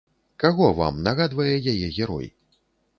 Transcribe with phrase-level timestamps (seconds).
[0.43, 2.27] Каго вам нагадвае яе герой?